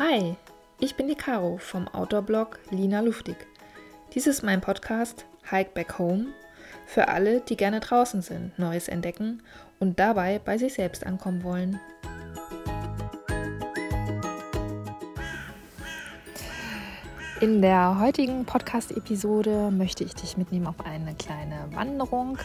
[0.00, 0.34] Hi,
[0.80, 3.36] ich bin die Caro vom Outdoor-Blog Lina Luftig.
[4.12, 6.32] Dies ist mein Podcast Hike Back Home
[6.84, 9.44] für alle, die gerne draußen sind, Neues entdecken
[9.78, 11.78] und dabei bei sich selbst ankommen wollen.
[17.44, 22.38] In der heutigen Podcast-Episode möchte ich dich mitnehmen auf eine kleine Wanderung.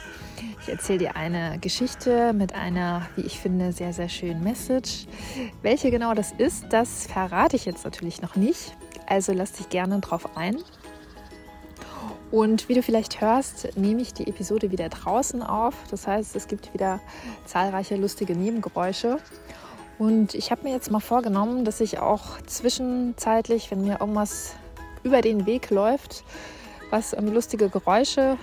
[0.61, 5.05] Ich erzähle dir eine Geschichte mit einer, wie ich finde, sehr, sehr schönen Message.
[5.61, 8.75] Welche genau das ist, das verrate ich jetzt natürlich noch nicht.
[9.07, 10.57] Also lass dich gerne drauf ein.
[12.29, 15.75] Und wie du vielleicht hörst, nehme ich die Episode wieder draußen auf.
[15.89, 16.99] Das heißt, es gibt wieder
[17.45, 19.19] zahlreiche lustige Nebengeräusche.
[19.97, 24.55] Und ich habe mir jetzt mal vorgenommen, dass ich auch zwischenzeitlich, wenn mir irgendwas
[25.03, 26.23] über den Weg läuft,
[26.89, 28.37] was lustige Geräusche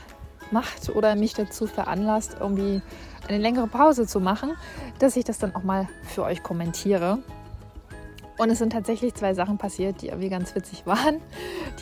[0.51, 2.83] macht oder mich dazu veranlasst, irgendwie
[3.29, 4.53] eine längere Pause zu machen,
[4.99, 7.19] dass ich das dann auch mal für euch kommentiere.
[8.39, 11.21] Und es sind tatsächlich zwei Sachen passiert, die irgendwie ganz witzig waren.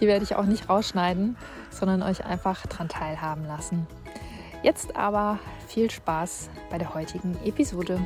[0.00, 1.36] Die werde ich auch nicht rausschneiden,
[1.70, 3.86] sondern euch einfach daran teilhaben lassen.
[4.62, 5.38] Jetzt aber
[5.68, 8.00] viel Spaß bei der heutigen Episode.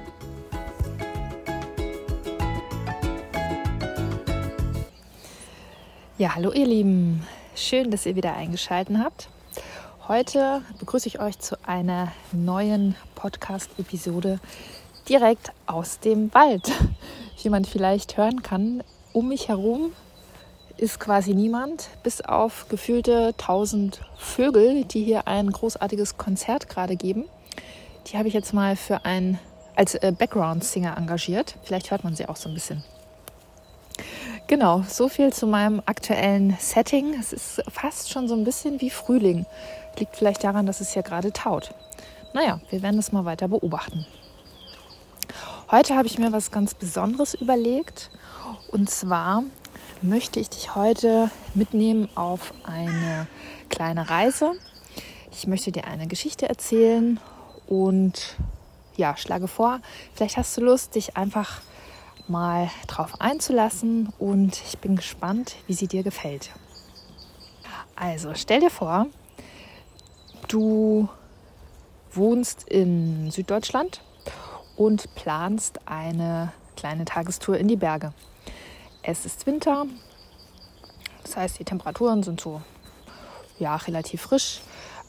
[6.19, 7.24] Ja, hallo ihr Lieben.
[7.55, 9.28] Schön, dass ihr wieder eingeschaltet habt.
[10.08, 14.41] Heute begrüße ich euch zu einer neuen Podcast-Episode
[15.08, 16.72] direkt aus dem Wald.
[17.41, 19.92] Wie man vielleicht hören kann, um mich herum
[20.77, 27.27] ist quasi niemand, bis auf gefühlte tausend Vögel, die hier ein großartiges Konzert gerade geben.
[28.08, 29.38] Die habe ich jetzt mal für ein
[29.77, 31.55] als äh, Background-Singer engagiert.
[31.62, 32.82] Vielleicht hört man sie auch so ein bisschen.
[34.48, 37.12] Genau, so viel zu meinem aktuellen Setting.
[37.20, 39.44] Es ist fast schon so ein bisschen wie Frühling.
[39.98, 41.74] Liegt vielleicht daran, dass es hier gerade taut.
[42.32, 44.06] Naja, wir werden es mal weiter beobachten.
[45.70, 48.10] Heute habe ich mir was ganz Besonderes überlegt.
[48.72, 49.42] Und zwar
[50.00, 53.26] möchte ich dich heute mitnehmen auf eine
[53.69, 54.53] kleine Reise.
[55.31, 57.20] Ich möchte dir eine Geschichte erzählen
[57.66, 58.38] und
[58.97, 59.81] ja, schlage vor,
[60.14, 61.60] vielleicht hast du Lust, dich einfach
[62.28, 66.50] mal drauf einzulassen und ich bin gespannt, wie sie dir gefällt.
[67.97, 69.06] Also stell dir vor,
[70.49, 71.09] du
[72.12, 74.03] wohnst in Süddeutschland
[74.77, 78.12] und planst eine kleine Tagestour in die Berge.
[79.03, 79.87] Es ist Winter,
[81.22, 82.62] das heißt, die Temperaturen sind so
[83.59, 84.61] ja, relativ frisch,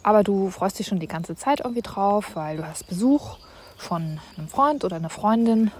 [0.04, 3.38] aber du freust dich schon die ganze Zeit irgendwie drauf, weil du hast Besuch
[3.78, 5.72] von einem Freund oder einer Freundin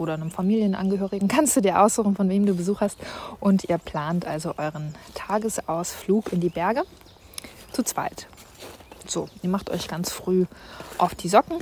[0.00, 2.98] oder einem Familienangehörigen kannst du dir aussuchen, von wem du Besuch hast.
[3.38, 6.82] Und ihr plant also euren Tagesausflug in die Berge
[7.72, 8.26] zu zweit.
[9.06, 10.46] So, ihr macht euch ganz früh
[10.98, 11.58] auf die Socken.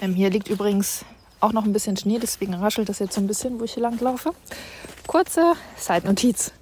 [0.00, 1.04] Ähm, hier liegt übrigens
[1.40, 3.82] auch noch ein bisschen Schnee, deswegen raschelt das jetzt so ein bisschen, wo ich hier
[3.82, 4.32] lang laufe.
[5.06, 6.52] Kurze Zeitnotiz.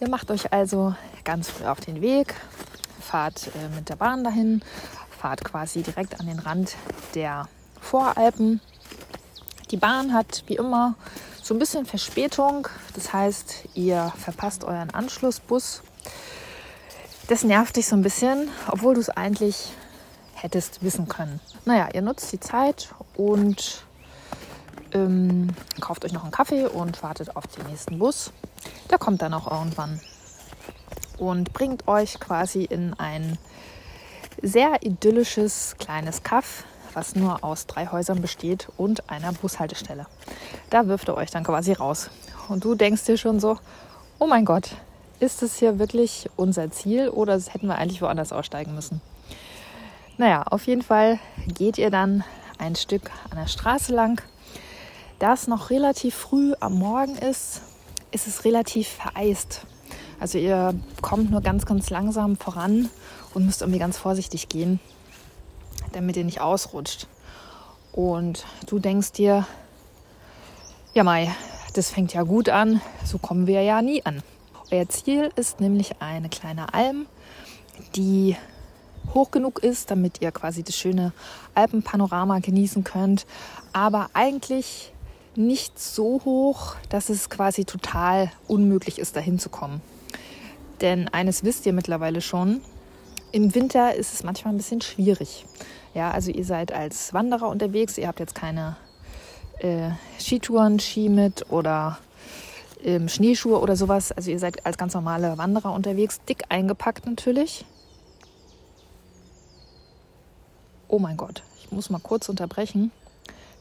[0.00, 0.94] Ihr macht euch also
[1.24, 2.34] ganz früh auf den Weg,
[3.00, 4.62] fahrt äh, mit der Bahn dahin,
[5.18, 6.76] fahrt quasi direkt an den Rand
[7.14, 7.48] der
[7.80, 8.60] Voralpen
[9.70, 10.94] die Bahn hat wie immer
[11.42, 12.68] so ein bisschen Verspätung.
[12.94, 15.82] Das heißt, ihr verpasst euren Anschlussbus.
[17.28, 19.72] Das nervt dich so ein bisschen, obwohl du es eigentlich
[20.34, 21.40] hättest wissen können.
[21.64, 23.84] Naja, ihr nutzt die Zeit und
[24.92, 25.48] ähm,
[25.80, 28.32] kauft euch noch einen Kaffee und wartet auf den nächsten Bus.
[28.90, 30.00] Der kommt dann auch irgendwann
[31.18, 33.38] und bringt euch quasi in ein
[34.40, 36.64] sehr idyllisches kleines Kaff
[36.98, 40.06] was nur aus drei Häusern besteht und einer Bushaltestelle.
[40.68, 42.10] Da wirft er euch dann quasi raus.
[42.48, 43.56] Und du denkst dir schon so,
[44.18, 44.70] oh mein Gott,
[45.20, 49.00] ist es hier wirklich unser Ziel oder hätten wir eigentlich woanders aussteigen müssen?
[50.16, 52.24] Naja, auf jeden Fall geht ihr dann
[52.58, 54.20] ein Stück an der Straße lang.
[55.20, 57.62] Da es noch relativ früh am Morgen ist,
[58.10, 59.60] ist es relativ vereist.
[60.18, 62.90] Also ihr kommt nur ganz, ganz langsam voran
[63.34, 64.80] und müsst irgendwie ganz vorsichtig gehen
[65.92, 67.06] damit ihr nicht ausrutscht.
[67.92, 69.46] Und du denkst dir,
[70.94, 71.30] ja Mai,
[71.74, 74.22] das fängt ja gut an, so kommen wir ja nie an.
[74.70, 77.06] Euer Ziel ist nämlich eine kleine Alm,
[77.96, 78.36] die
[79.14, 81.12] hoch genug ist, damit ihr quasi das schöne
[81.54, 83.26] Alpenpanorama genießen könnt,
[83.72, 84.92] aber eigentlich
[85.36, 89.80] nicht so hoch, dass es quasi total unmöglich ist, dahin zu kommen.
[90.80, 92.60] Denn eines wisst ihr mittlerweile schon,
[93.32, 95.44] im Winter ist es manchmal ein bisschen schwierig.
[95.94, 98.76] Ja, also ihr seid als Wanderer unterwegs, ihr habt jetzt keine
[99.58, 99.90] äh,
[100.20, 101.98] Skitouren, Ski mit oder
[102.82, 104.12] ähm, Schneeschuhe oder sowas.
[104.12, 107.64] Also ihr seid als ganz normale Wanderer unterwegs, dick eingepackt natürlich.
[110.86, 112.92] Oh mein Gott, ich muss mal kurz unterbrechen.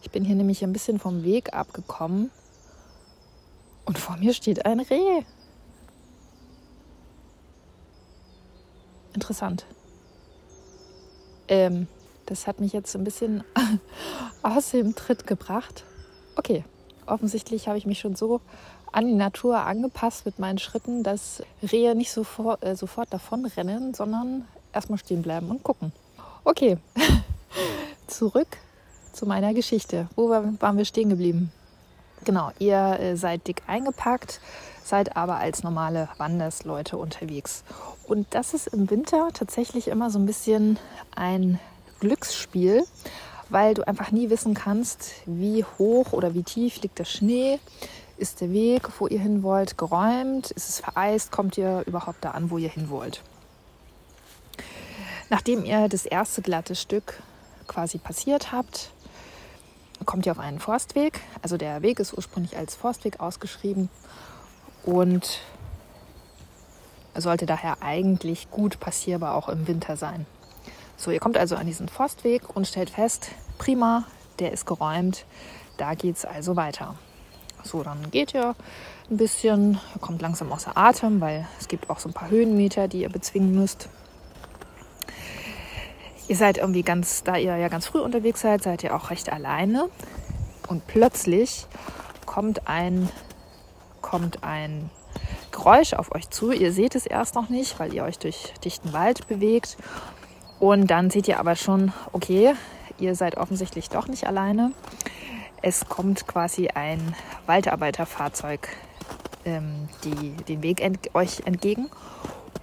[0.01, 2.31] Ich bin hier nämlich ein bisschen vom Weg abgekommen
[3.87, 5.23] Und vor mir steht ein Reh.
[9.13, 9.65] Interessant.
[11.47, 11.87] Ähm,
[12.27, 13.43] das hat mich jetzt ein bisschen
[14.43, 15.83] aus dem Tritt gebracht.
[16.35, 16.63] Okay,
[17.05, 18.41] offensichtlich habe ich mich schon so
[18.91, 24.45] an die Natur angepasst mit meinen Schritten, dass Rehe nicht sofort, äh, sofort davonrennen, sondern
[24.73, 25.91] erstmal stehen bleiben und gucken.
[26.43, 26.77] Okay,
[28.07, 28.47] zurück
[29.13, 30.07] zu meiner Geschichte.
[30.15, 31.51] Wo waren wir stehen geblieben?
[32.23, 34.41] Genau, ihr äh, seid dick eingepackt,
[34.83, 37.63] seid aber als normale Wandersleute unterwegs.
[38.07, 40.79] Und das ist im Winter tatsächlich immer so ein bisschen
[41.15, 41.59] ein
[41.99, 42.83] Glücksspiel,
[43.49, 47.59] weil du einfach nie wissen kannst, wie hoch oder wie tief liegt der Schnee,
[48.17, 52.31] ist der Weg, wo ihr hin wollt, geräumt, ist es vereist, kommt ihr überhaupt da
[52.31, 53.21] an, wo ihr hin wollt.
[55.29, 57.21] Nachdem ihr das erste glatte Stück
[57.67, 58.91] quasi passiert habt,
[60.05, 61.19] kommt ihr auf einen Forstweg.
[61.41, 63.89] Also der Weg ist ursprünglich als Forstweg ausgeschrieben
[64.83, 65.39] und
[67.15, 70.25] sollte daher eigentlich gut passierbar auch im Winter sein.
[70.97, 73.29] So, ihr kommt also an diesen Forstweg und stellt fest,
[73.59, 74.03] prima,
[74.39, 75.25] der ist geräumt,
[75.77, 76.95] da geht es also weiter.
[77.63, 78.55] So, dann geht ihr
[79.11, 83.01] ein bisschen, kommt langsam außer Atem, weil es gibt auch so ein paar Höhenmeter, die
[83.01, 83.89] ihr bezwingen müsst.
[86.27, 89.31] Ihr seid irgendwie ganz, da ihr ja ganz früh unterwegs seid, seid ihr auch recht
[89.31, 89.89] alleine.
[90.67, 91.67] Und plötzlich
[92.25, 93.07] kommt ein,
[94.01, 94.89] kommt ein
[95.51, 96.51] Geräusch auf euch zu.
[96.51, 99.77] Ihr seht es erst noch nicht, weil ihr euch durch dichten Wald bewegt.
[100.59, 102.53] Und dann seht ihr aber schon, okay,
[102.99, 104.71] ihr seid offensichtlich doch nicht alleine.
[105.61, 107.15] Es kommt quasi ein
[107.45, 108.69] Waldarbeiterfahrzeug
[109.45, 111.89] ähm, die, den Weg ent euch entgegen.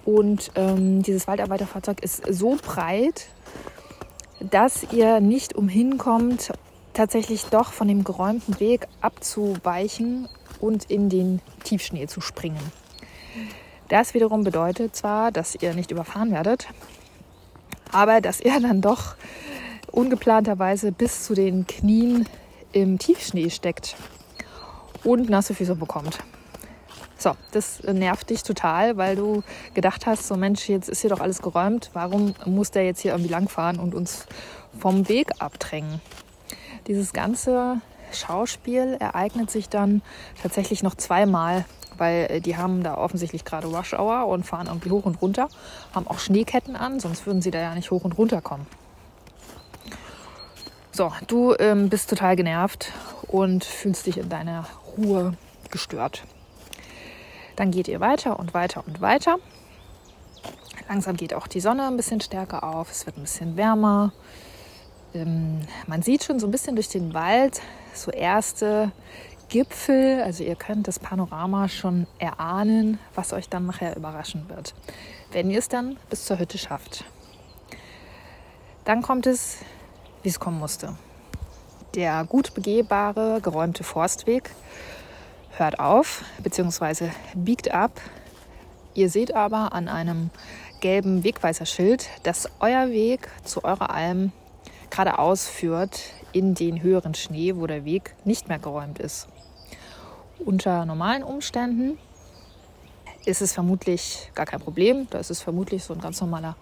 [0.05, 3.27] Und ähm, dieses Waldarbeiterfahrzeug ist so breit,
[4.39, 6.51] dass ihr nicht umhin kommt,
[6.93, 12.59] tatsächlich doch von dem geräumten Weg abzuweichen und in den Tiefschnee zu springen.
[13.89, 16.67] Das wiederum bedeutet zwar, dass ihr nicht überfahren werdet,
[17.91, 19.15] aber dass ihr dann doch
[19.91, 22.27] ungeplanterweise bis zu den Knien
[22.73, 23.95] im Tiefschnee steckt
[25.03, 26.19] und nasse Füße bekommt.
[27.17, 29.41] So, das nervt dich total, weil du
[29.73, 31.89] gedacht hast, so Mensch, jetzt ist hier doch alles geräumt.
[31.93, 34.25] Warum muss der jetzt hier irgendwie langfahren und uns
[34.77, 36.01] vom Weg abdrängen?
[36.87, 37.79] Dieses ganze
[38.11, 40.01] Schauspiel ereignet sich dann
[40.41, 41.65] tatsächlich noch zweimal,
[41.97, 45.47] weil äh, die haben da offensichtlich gerade Rush Hour und fahren irgendwie hoch und runter,
[45.93, 48.65] haben auch Schneeketten an, sonst würden sie da ja nicht hoch und runter kommen.
[50.91, 52.93] So, du ähm, bist total genervt
[53.27, 54.65] und fühlst dich in deiner
[54.97, 55.33] Ruhe
[55.69, 56.23] gestört.
[57.57, 59.37] Dann geht ihr weiter und weiter und weiter.
[60.87, 64.13] Langsam geht auch die Sonne ein bisschen stärker auf, es wird ein bisschen wärmer.
[65.13, 67.61] Ähm, man sieht schon so ein bisschen durch den Wald
[67.93, 68.91] so erste
[69.49, 70.21] Gipfel.
[70.23, 74.73] Also ihr könnt das Panorama schon erahnen, was euch dann nachher überraschen wird,
[75.31, 77.05] wenn ihr es dann bis zur Hütte schafft.
[78.83, 79.57] Dann kommt es,
[80.23, 80.95] wie es kommen musste.
[81.95, 84.51] Der gut begehbare, geräumte Forstweg
[85.57, 87.09] hört auf bzw.
[87.33, 88.01] biegt ab.
[88.93, 90.29] Ihr seht aber an einem
[90.81, 94.31] gelben Wegweiserschild, dass euer Weg zu eurer Alm
[94.89, 99.27] geradeaus führt in den höheren Schnee, wo der Weg nicht mehr geräumt ist.
[100.39, 101.97] Unter normalen Umständen
[103.25, 105.07] ist es vermutlich gar kein Problem.
[105.09, 106.55] Da ist es vermutlich so ein ganz normaler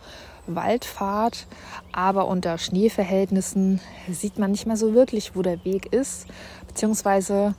[0.47, 1.47] Waldpfad.
[1.91, 6.27] Aber unter Schneeverhältnissen sieht man nicht mehr so wirklich, wo der Weg ist.
[6.67, 7.55] Beziehungsweise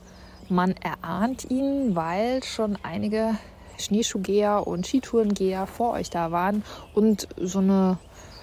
[0.49, 3.37] man erahnt ihn, weil schon einige
[3.77, 7.97] Schneeschuhgeher und Skitourengeher vor euch da waren und so eine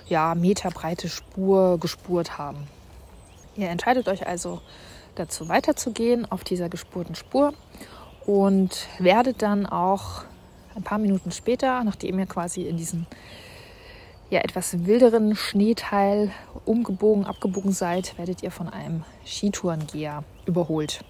[0.09, 2.67] ja, meterbreite Spur gespurt haben.
[3.57, 4.61] Ihr entscheidet euch also
[5.15, 7.53] dazu weiterzugehen auf dieser gespurten Spur
[8.27, 10.25] und werdet dann auch
[10.75, 13.07] ein paar Minuten später, nachdem ihr quasi in diesen
[14.31, 16.31] ja, etwas wilderen Schneeteil
[16.65, 21.05] umgebogen, abgebogen seid, werdet ihr von einem Skitourengeher überholt.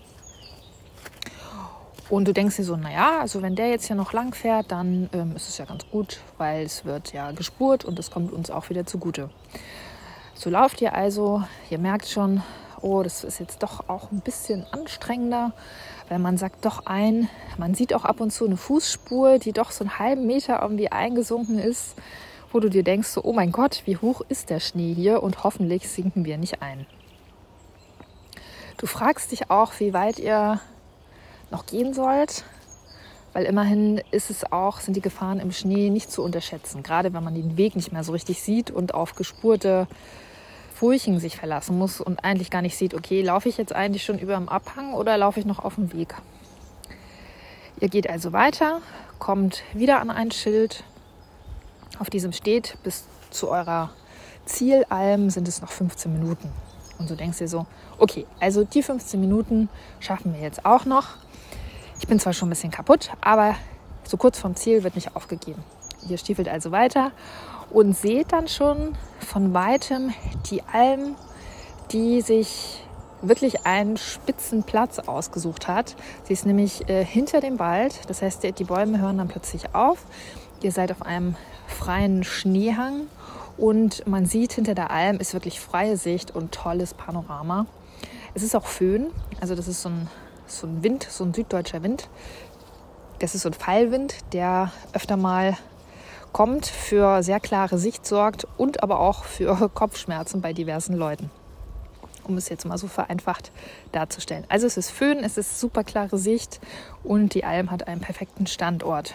[2.10, 5.08] Und du denkst dir so, naja, also wenn der jetzt hier noch lang fährt, dann
[5.12, 8.50] ähm, ist es ja ganz gut, weil es wird ja gespurt und es kommt uns
[8.50, 9.30] auch wieder zugute.
[10.34, 12.42] So lauft ihr also, ihr merkt schon,
[12.82, 15.52] oh, das ist jetzt doch auch ein bisschen anstrengender,
[16.08, 19.70] weil man sagt doch ein, man sieht auch ab und zu eine Fußspur, die doch
[19.70, 21.94] so einen halben Meter irgendwie eingesunken ist,
[22.52, 25.42] wo du dir denkst, so, oh mein Gott, wie hoch ist der Schnee hier und
[25.44, 26.86] hoffentlich sinken wir nicht ein.
[28.76, 30.60] Du fragst dich auch, wie weit ihr
[31.50, 32.44] noch gehen sollt.
[33.32, 36.82] Weil immerhin ist es auch, sind die Gefahren im Schnee nicht zu unterschätzen.
[36.82, 39.86] Gerade wenn man den Weg nicht mehr so richtig sieht und auf gespurte
[40.82, 44.18] Furchen sich verlassen muss und eigentlich gar nicht sieht, okay, laufe ich jetzt eigentlich schon
[44.18, 46.12] über dem Abhang oder laufe ich noch auf dem Weg?
[47.78, 48.80] Ihr geht also weiter,
[49.20, 50.82] kommt wieder an ein Schild.
[52.00, 53.90] Auf diesem steht, bis zu eurer
[54.44, 56.50] Zielalm sind es noch 15 Minuten.
[56.98, 57.66] Und so denkst du so,
[57.98, 59.68] okay, also die 15 Minuten
[60.00, 61.10] schaffen wir jetzt auch noch.
[62.00, 63.54] Ich bin zwar schon ein bisschen kaputt, aber
[64.02, 65.62] so kurz vom Ziel wird nicht aufgegeben.
[66.08, 67.12] Ihr stiefelt also weiter
[67.72, 70.12] und seht dann schon von weitem
[70.50, 71.16] die Alm,
[71.90, 72.82] die sich
[73.22, 75.94] wirklich einen spitzen Platz ausgesucht hat.
[76.24, 80.04] Sie ist nämlich äh, hinter dem Wald, das heißt, die Bäume hören dann plötzlich auf.
[80.60, 81.36] Ihr seid auf einem
[81.66, 83.06] freien Schneehang
[83.56, 87.66] und man sieht hinter der Alm ist wirklich freie Sicht und tolles Panorama.
[88.34, 89.08] Es ist auch Föhn,
[89.40, 90.08] also das ist so ein,
[90.46, 92.08] so ein Wind, so ein süddeutscher Wind.
[93.18, 95.56] Das ist so ein Fallwind, der öfter mal
[96.32, 101.30] kommt, für sehr klare Sicht sorgt und aber auch für Kopfschmerzen bei diversen Leuten
[102.24, 103.50] um es jetzt mal so vereinfacht
[103.90, 104.44] darzustellen.
[104.48, 106.60] Also es ist Föhn, es ist super klare Sicht
[107.02, 109.14] und die Alm hat einen perfekten Standort.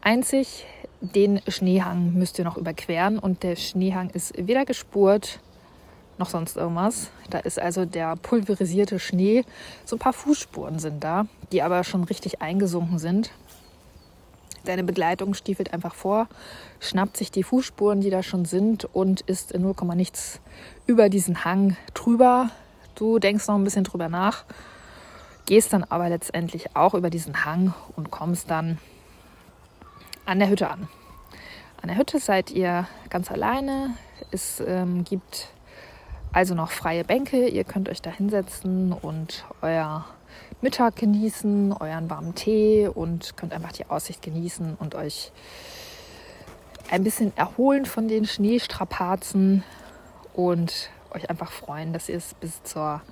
[0.00, 0.66] Einzig
[1.00, 5.40] den Schneehang müsst ihr noch überqueren und der Schneehang ist weder gespurt
[6.18, 7.10] noch sonst irgendwas.
[7.28, 9.44] Da ist also der pulverisierte Schnee.
[9.84, 13.30] So ein paar Fußspuren sind da, die aber schon richtig eingesunken sind.
[14.66, 16.28] Deine Begleitung stiefelt einfach vor,
[16.80, 20.40] schnappt sich die Fußspuren, die da schon sind und ist in 0, nichts
[20.86, 22.50] über diesen Hang drüber.
[22.94, 24.44] Du denkst noch ein bisschen drüber nach,
[25.46, 28.78] gehst dann aber letztendlich auch über diesen Hang und kommst dann
[30.24, 30.88] an der Hütte an.
[31.80, 33.94] An der Hütte seid ihr ganz alleine.
[34.32, 35.48] Es ähm, gibt
[36.32, 37.48] also noch freie Bänke.
[37.48, 40.04] Ihr könnt euch da hinsetzen und euer
[40.62, 45.30] Mittag genießen, euren warmen Tee und könnt einfach die Aussicht genießen und euch
[46.90, 49.64] ein bisschen erholen von den Schneestrapazen
[50.32, 53.02] und euch einfach freuen, dass ihr es bis zur,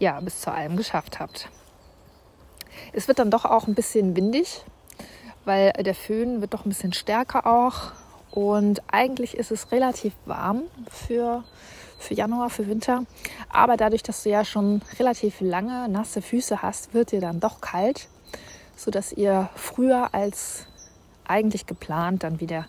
[0.00, 1.48] ja, bis zur Alm geschafft habt.
[2.92, 4.64] Es wird dann doch auch ein bisschen windig,
[5.44, 7.92] weil der Föhn wird doch ein bisschen stärker auch
[8.32, 11.44] und eigentlich ist es relativ warm für
[12.00, 13.04] für Januar, für Winter.
[13.48, 17.60] Aber dadurch, dass du ja schon relativ lange nasse Füße hast, wird dir dann doch
[17.60, 18.08] kalt,
[18.74, 20.66] sodass ihr früher als
[21.24, 22.66] eigentlich geplant dann wieder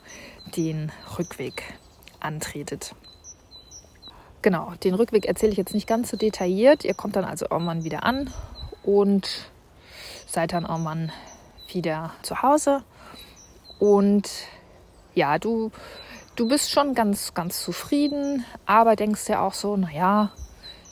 [0.56, 1.64] den Rückweg
[2.20, 2.94] antretet.
[4.42, 6.84] Genau, den Rückweg erzähle ich jetzt nicht ganz so detailliert.
[6.84, 8.30] Ihr kommt dann also irgendwann wieder an
[8.84, 9.52] und
[10.28, 11.12] seid dann irgendwann
[11.72, 12.84] wieder zu Hause.
[13.80, 14.30] Und
[15.14, 15.72] ja, du
[16.36, 20.32] du bist schon ganz, ganz zufrieden, aber denkst ja auch so, naja,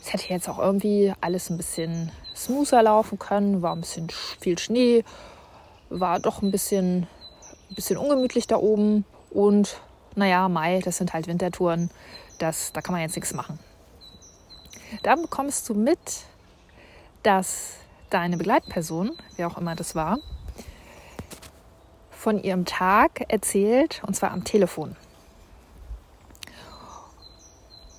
[0.02, 4.58] es hätte jetzt auch irgendwie alles ein bisschen smoother laufen können, war ein bisschen viel
[4.58, 5.04] Schnee,
[5.90, 7.08] war doch ein bisschen,
[7.70, 9.82] ein bisschen ungemütlich da oben und
[10.16, 11.90] naja, Mai, das sind halt Wintertouren,
[12.40, 13.60] das, da kann man jetzt nichts machen.
[15.04, 16.00] Dann bekommst du mit,
[17.24, 17.74] dass
[18.10, 20.20] deine Begleitperson, wer auch immer das war,
[22.12, 24.96] von ihrem Tag erzählt, und zwar am Telefon.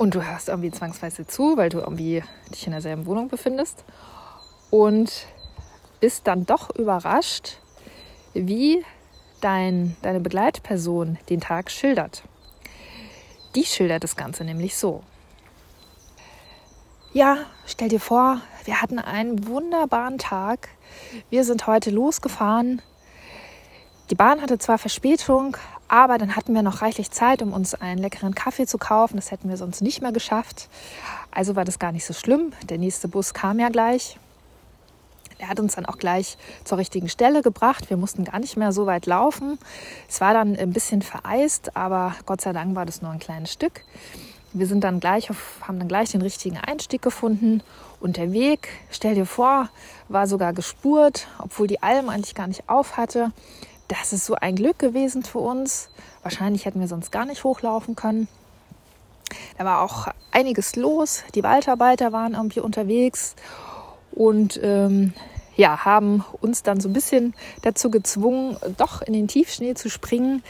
[0.00, 3.84] Und du hörst irgendwie zwangsweise zu, weil du irgendwie dich in derselben Wohnung befindest.
[4.70, 5.26] Und
[6.00, 7.58] bist dann doch überrascht,
[8.32, 8.82] wie
[9.42, 12.22] dein, deine Begleitperson den Tag schildert.
[13.54, 15.02] Die schildert das Ganze nämlich so.
[17.12, 20.70] Ja, stell dir vor, wir hatten einen wunderbaren Tag.
[21.28, 22.80] Wir sind heute losgefahren.
[24.08, 25.58] Die Bahn hatte zwar Verspätung,
[25.90, 29.16] aber dann hatten wir noch reichlich Zeit, um uns einen leckeren Kaffee zu kaufen.
[29.16, 30.68] Das hätten wir sonst nicht mehr geschafft.
[31.32, 32.52] Also war das gar nicht so schlimm.
[32.68, 34.16] Der nächste Bus kam ja gleich.
[35.38, 37.90] Er hat uns dann auch gleich zur richtigen Stelle gebracht.
[37.90, 39.58] Wir mussten gar nicht mehr so weit laufen.
[40.08, 43.52] Es war dann ein bisschen vereist, aber Gott sei Dank war das nur ein kleines
[43.52, 43.82] Stück.
[44.52, 47.64] Wir sind dann gleich auf, haben dann gleich den richtigen Einstieg gefunden
[47.98, 49.68] und der Weg, stell dir vor,
[50.08, 53.32] war sogar gespurt, obwohl die Alm eigentlich gar nicht auf hatte
[53.90, 55.88] das ist so ein Glück gewesen für uns.
[56.22, 58.28] Wahrscheinlich hätten wir sonst gar nicht hochlaufen können.
[59.58, 61.24] Da war auch einiges los.
[61.34, 63.34] Die Waldarbeiter waren irgendwie unterwegs
[64.12, 65.12] und ähm,
[65.56, 70.42] ja, haben uns dann so ein bisschen dazu gezwungen, doch in den Tiefschnee zu springen.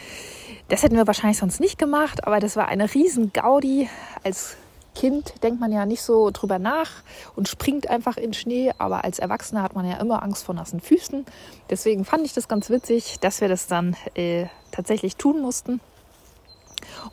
[0.67, 3.89] Das hätten wir wahrscheinlich sonst nicht gemacht, aber das war eine riesen Gaudi.
[4.23, 4.55] Als
[4.93, 6.89] Kind denkt man ja nicht so drüber nach
[7.35, 10.79] und springt einfach in Schnee, aber als Erwachsener hat man ja immer Angst vor nassen
[10.79, 11.25] Füßen.
[11.69, 15.79] Deswegen fand ich das ganz witzig, dass wir das dann äh, tatsächlich tun mussten.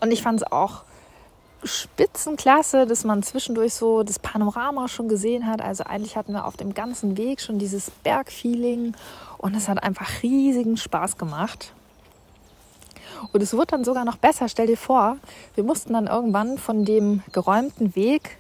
[0.01, 0.83] Und ich fand es auch
[1.65, 5.61] spitzenklasse, dass man zwischendurch so das Panorama schon gesehen hat.
[5.61, 8.95] Also eigentlich hatten wir auf dem ganzen Weg schon dieses Bergfeeling
[9.39, 11.73] und es hat einfach riesigen Spaß gemacht.
[13.33, 14.49] Und es wurde dann sogar noch besser.
[14.49, 15.17] Stell dir vor,
[15.55, 18.39] wir mussten dann irgendwann von dem geräumten Weg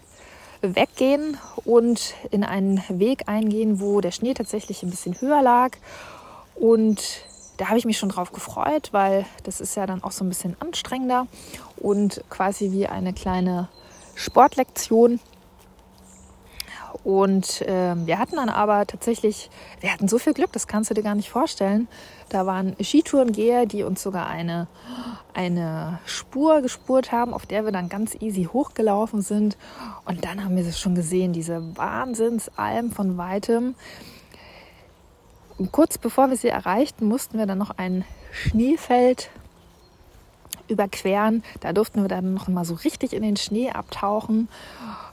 [0.60, 5.72] weggehen und in einen Weg eingehen, wo der Schnee tatsächlich ein bisschen höher lag.
[6.54, 7.02] Und
[7.58, 10.28] da habe ich mich schon drauf gefreut, weil das ist ja dann auch so ein
[10.28, 11.26] bisschen anstrengender
[11.76, 13.68] und quasi wie eine kleine
[14.14, 15.20] Sportlektion.
[17.08, 19.48] Und äh, wir hatten dann aber tatsächlich,
[19.80, 21.88] wir hatten so viel Glück, das kannst du dir gar nicht vorstellen.
[22.28, 24.66] Da waren Skitourengeher, die uns sogar eine,
[25.32, 29.56] eine Spur gespurt haben, auf der wir dann ganz easy hochgelaufen sind.
[30.04, 33.74] Und dann haben wir es schon gesehen, diese Wahnsinnsalm von weitem.
[35.56, 39.30] Und kurz bevor wir sie erreichten, mussten wir dann noch ein Schneefeld
[40.68, 41.42] überqueren.
[41.60, 44.48] Da durften wir dann noch mal so richtig in den Schnee abtauchen.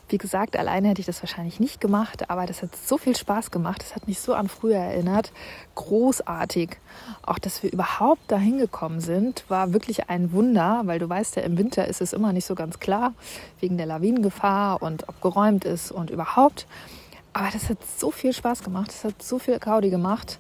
[0.07, 3.50] Wie gesagt, alleine hätte ich das wahrscheinlich nicht gemacht, aber das hat so viel Spaß
[3.50, 3.81] gemacht.
[3.81, 5.31] Das hat mich so an früher erinnert.
[5.74, 6.77] Großartig.
[7.24, 11.41] Auch, dass wir überhaupt dahin gekommen sind, war wirklich ein Wunder, weil du weißt ja,
[11.41, 13.13] im Winter ist es immer nicht so ganz klar,
[13.59, 16.67] wegen der Lawinengefahr und ob geräumt ist und überhaupt.
[17.33, 18.89] Aber das hat so viel Spaß gemacht.
[18.89, 20.38] Das hat so viel Gaudi gemacht.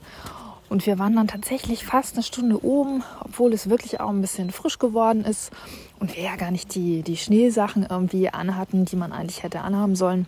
[0.67, 4.49] Und wir waren dann tatsächlich fast eine Stunde oben, obwohl es wirklich auch ein bisschen
[4.49, 5.51] frisch geworden ist
[5.99, 9.95] und wir ja gar nicht die, die Schneesachen irgendwie anhatten, die man eigentlich hätte anhaben
[9.95, 10.25] sollen,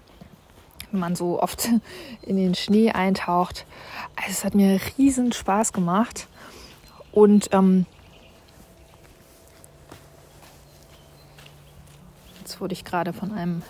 [0.92, 1.70] wenn man so oft
[2.22, 3.66] in den Schnee eintaucht.
[4.16, 6.28] Also es hat mir riesen Spaß gemacht.
[7.12, 7.88] Und ähm,
[12.42, 13.64] jetzt wurde ich gerade von einem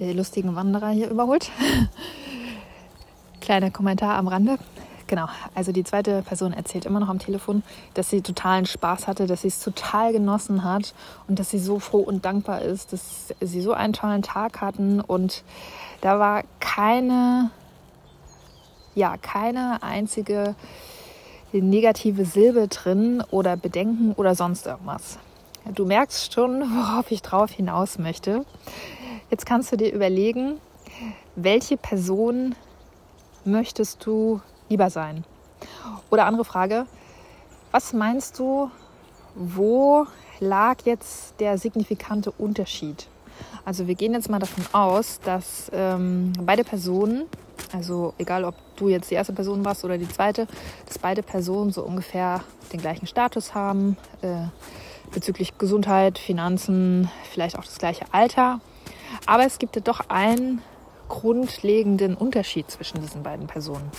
[0.00, 1.50] äh, lustigen Wanderer hier überholt.
[3.40, 4.58] Kleiner Kommentar am Rande.
[5.06, 9.26] Genau, also die zweite Person erzählt immer noch am Telefon, dass sie totalen Spaß hatte,
[9.26, 10.94] dass sie es total genossen hat
[11.28, 15.00] und dass sie so froh und dankbar ist, dass sie so einen tollen Tag hatten
[15.00, 15.44] und
[16.00, 17.50] da war keine,
[18.94, 20.54] ja, keine einzige
[21.52, 25.18] negative Silbe drin oder Bedenken oder sonst irgendwas.
[25.74, 28.44] Du merkst schon, worauf ich drauf hinaus möchte.
[29.30, 30.60] Jetzt kannst du dir überlegen,
[31.36, 32.54] welche Person
[33.44, 35.24] möchtest du lieber sein?
[36.10, 36.86] Oder andere Frage,
[37.72, 38.70] was meinst du,
[39.34, 40.06] wo
[40.40, 43.08] lag jetzt der signifikante Unterschied?
[43.64, 47.24] Also wir gehen jetzt mal davon aus, dass ähm, beide Personen,
[47.72, 50.46] also egal ob du jetzt die erste Person warst oder die zweite,
[50.86, 54.46] dass beide Personen so ungefähr den gleichen Status haben äh,
[55.12, 58.60] bezüglich Gesundheit, Finanzen, vielleicht auch das gleiche Alter.
[59.26, 60.60] Aber es gibt ja doch einen
[61.08, 63.90] grundlegenden Unterschied zwischen diesen beiden Personen.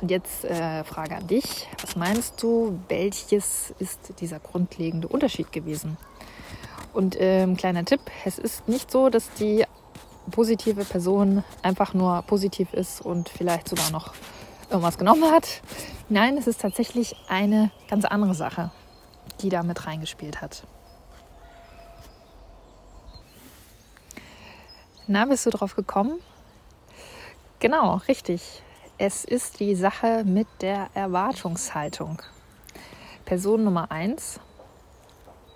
[0.00, 1.68] Und jetzt äh, Frage an dich.
[1.82, 5.98] Was meinst du, welches ist dieser grundlegende Unterschied gewesen?
[6.92, 9.64] Und ähm, kleiner Tipp, es ist nicht so, dass die
[10.30, 14.14] positive Person einfach nur positiv ist und vielleicht sogar noch
[14.70, 15.60] irgendwas genommen hat.
[16.08, 18.70] Nein, es ist tatsächlich eine ganz andere Sache,
[19.42, 20.62] die da mit reingespielt hat.
[25.06, 26.20] Na, bist du drauf gekommen?
[27.58, 28.62] Genau, richtig.
[29.02, 32.20] Es ist die Sache mit der Erwartungshaltung.
[33.24, 34.40] Person Nummer eins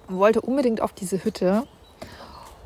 [0.09, 1.65] wollte unbedingt auf diese Hütte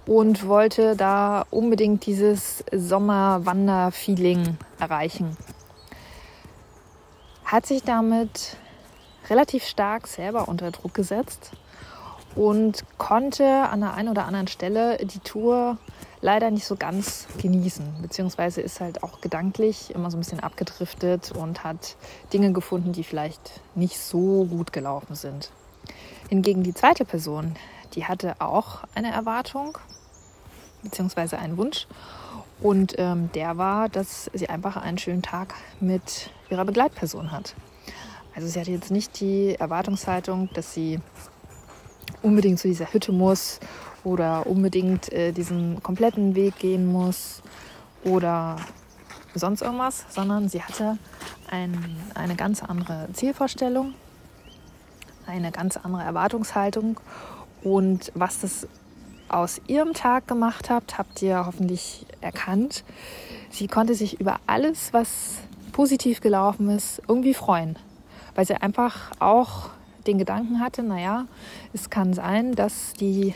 [0.06, 5.36] und wollte da unbedingt dieses Sommerwander-Feeling erreichen.
[7.44, 8.56] Hat sich damit
[9.30, 11.50] relativ stark selber unter Druck gesetzt
[12.36, 15.76] und konnte an der einen oder anderen Stelle die Tour
[16.20, 21.32] leider nicht so ganz genießen, beziehungsweise ist halt auch gedanklich immer so ein bisschen abgedriftet
[21.32, 21.96] und hat
[22.32, 25.50] Dinge gefunden, die vielleicht nicht so gut gelaufen sind.
[26.28, 27.54] Hingegen die zweite Person,
[27.94, 29.78] die hatte auch eine Erwartung,
[30.82, 31.86] beziehungsweise einen Wunsch.
[32.60, 37.54] Und ähm, der war, dass sie einfach einen schönen Tag mit ihrer Begleitperson hat.
[38.34, 41.00] Also sie hatte jetzt nicht die Erwartungshaltung, dass sie
[42.22, 43.60] unbedingt zu dieser Hütte muss
[44.08, 47.42] oder unbedingt äh, diesen kompletten Weg gehen muss
[48.04, 48.56] oder
[49.34, 50.98] sonst irgendwas, sondern sie hatte
[51.50, 53.94] ein, eine ganz andere Zielvorstellung,
[55.26, 56.98] eine ganz andere Erwartungshaltung
[57.62, 58.66] und was das
[59.28, 62.82] aus ihrem Tag gemacht hat, habt ihr hoffentlich erkannt.
[63.50, 65.38] Sie konnte sich über alles, was
[65.72, 67.76] positiv gelaufen ist, irgendwie freuen,
[68.34, 69.70] weil sie einfach auch
[70.06, 71.26] den Gedanken hatte, naja,
[71.74, 73.34] es kann sein, dass die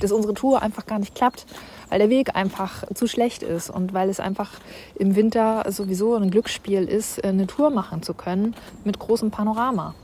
[0.00, 1.46] dass unsere Tour einfach gar nicht klappt,
[1.88, 4.52] weil der Weg einfach zu schlecht ist und weil es einfach
[4.94, 9.94] im Winter sowieso ein Glücksspiel ist, eine Tour machen zu können mit großem Panorama.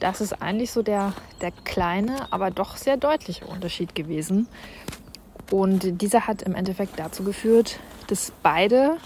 [0.00, 4.48] Das ist eigentlich so der, der kleine, aber doch sehr deutliche Unterschied gewesen.
[5.50, 8.96] Und dieser hat im Endeffekt dazu geführt, dass beide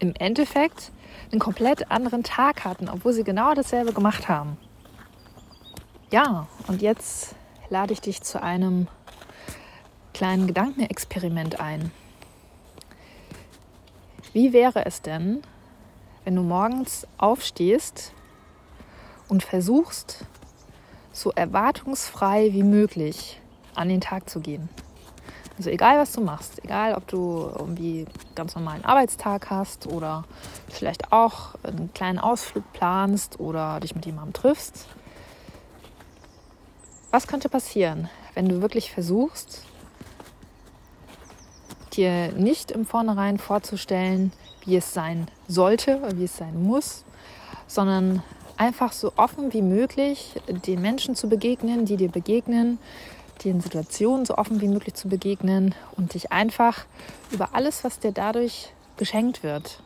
[0.00, 0.90] im Endeffekt
[1.30, 4.56] einen komplett anderen Tag hatten, obwohl sie genau dasselbe gemacht haben.
[6.10, 7.34] Ja, und jetzt
[7.68, 8.88] lade ich dich zu einem
[10.14, 11.92] kleinen Gedankenexperiment ein.
[14.32, 15.42] Wie wäre es denn,
[16.24, 18.14] wenn du morgens aufstehst
[19.28, 20.24] und versuchst,
[21.12, 23.38] so erwartungsfrei wie möglich
[23.74, 24.70] an den Tag zu gehen?
[25.58, 30.24] Also egal, was du machst, egal, ob du irgendwie ganz normalen Arbeitstag hast oder
[30.70, 34.86] vielleicht auch einen kleinen Ausflug planst oder dich mit jemandem triffst.
[37.10, 39.62] Was könnte passieren, wenn du wirklich versuchst,
[41.94, 44.30] dir nicht im Vornherein vorzustellen,
[44.66, 47.04] wie es sein sollte oder wie es sein muss,
[47.66, 48.22] sondern
[48.58, 50.34] einfach so offen wie möglich
[50.66, 52.78] den Menschen zu begegnen, die dir begegnen,
[53.42, 56.84] den Situationen so offen wie möglich zu begegnen und dich einfach
[57.30, 59.82] über alles, was dir dadurch geschenkt wird,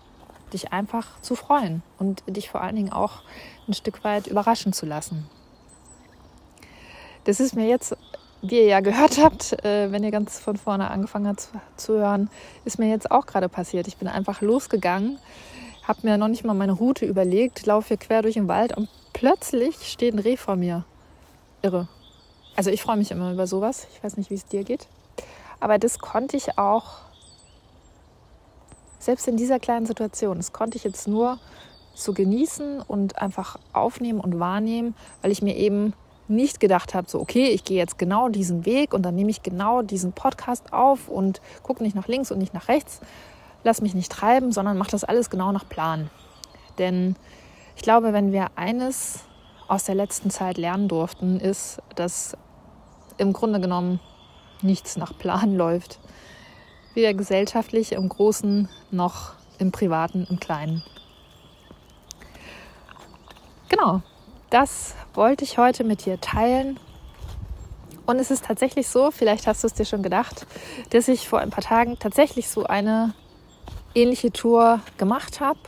[0.53, 3.23] dich einfach zu freuen und dich vor allen Dingen auch
[3.69, 5.29] ein Stück weit überraschen zu lassen.
[7.25, 7.97] Das ist mir jetzt,
[8.43, 12.29] wie ihr ja gehört habt, äh, wenn ihr ganz von vorne angefangen habt zu hören,
[12.65, 13.87] ist mir jetzt auch gerade passiert.
[13.87, 15.19] Ich bin einfach losgegangen,
[15.87, 18.89] habe mir noch nicht mal meine Route überlegt, laufe hier quer durch den Wald und
[19.13, 20.85] plötzlich steht ein Reh vor mir.
[21.63, 21.87] Irre.
[22.57, 23.87] Also ich freue mich immer über sowas.
[23.95, 24.89] Ich weiß nicht, wie es dir geht.
[25.61, 27.03] Aber das konnte ich auch,
[28.99, 31.39] selbst in dieser kleinen Situation, das konnte ich jetzt nur
[31.95, 35.93] so genießen und einfach aufnehmen und wahrnehmen, weil ich mir eben
[36.33, 39.43] nicht gedacht habe, so okay, ich gehe jetzt genau diesen Weg und dann nehme ich
[39.43, 43.01] genau diesen Podcast auf und gucke nicht nach links und nicht nach rechts,
[43.65, 46.11] lass mich nicht treiben, sondern mache das alles genau nach Plan.
[46.79, 47.17] Denn
[47.77, 49.21] ich glaube, wenn wir eines
[49.69, 52.37] aus der letzten Zeit lernen durften, ist, dass
[53.19, 54.01] im Grunde genommen
[54.61, 55.99] nichts nach Plan läuft.
[56.95, 60.83] Weder gesellschaftlich im Großen noch im Privaten, im Kleinen.
[63.71, 64.03] Genau,
[64.53, 66.79] das wollte ich heute mit dir teilen.
[68.05, 70.47] Und es ist tatsächlich so, vielleicht hast du es dir schon gedacht,
[70.91, 73.15] dass ich vor ein paar Tagen tatsächlich so eine
[73.95, 75.59] ähnliche Tour gemacht habe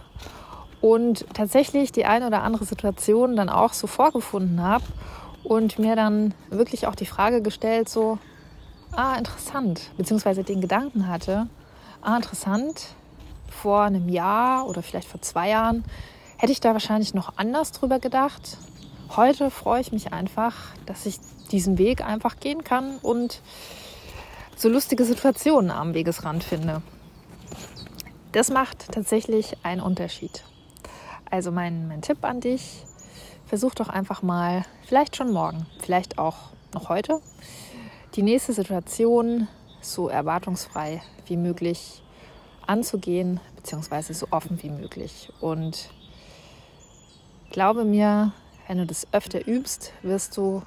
[0.83, 4.85] und tatsächlich die eine oder andere Situation dann auch so vorgefunden habe
[5.44, 8.18] und mir dann wirklich auch die Frage gestellt, so,
[8.92, 11.47] ah, interessant, beziehungsweise den Gedanken hatte,
[12.03, 12.88] ah, interessant,
[13.49, 15.85] vor einem Jahr oder vielleicht vor zwei Jahren
[16.37, 18.59] hätte ich da wahrscheinlich noch anders drüber gedacht.
[19.16, 21.20] Heute freue ich mich einfach, dass ich
[21.53, 23.42] diesen Weg einfach gehen kann und
[24.57, 26.83] so lustige Situationen am Wegesrand finde.
[28.33, 30.42] Das macht tatsächlich einen Unterschied.
[31.31, 32.83] Also mein, mein Tipp an dich,
[33.46, 37.20] versuch doch einfach mal, vielleicht schon morgen, vielleicht auch noch heute,
[38.16, 39.46] die nächste Situation
[39.81, 42.03] so erwartungsfrei wie möglich
[42.66, 45.33] anzugehen, beziehungsweise so offen wie möglich.
[45.40, 45.90] Und
[47.53, 48.33] glaube mir,
[48.66, 50.62] wenn du das öfter übst, wirst du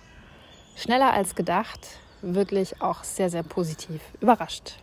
[0.76, 4.74] schneller als gedacht wirklich auch sehr, sehr positiv überrascht.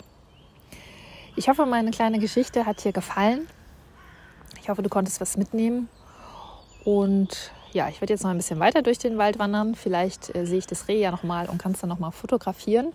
[1.37, 3.49] Ich hoffe, meine kleine Geschichte hat dir gefallen.
[4.61, 5.89] Ich hoffe, du konntest was mitnehmen.
[6.85, 9.75] Und ja, ich werde jetzt noch ein bisschen weiter durch den Wald wandern.
[9.75, 12.93] Vielleicht äh, sehe ich das Reh ja nochmal und kann es dann nochmal fotografieren.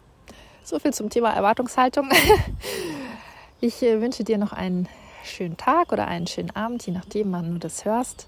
[0.63, 2.09] So viel zum Thema Erwartungshaltung.
[3.61, 4.87] ich äh, wünsche dir noch einen
[5.23, 8.27] schönen Tag oder einen schönen Abend, je nachdem, wann du das hörst.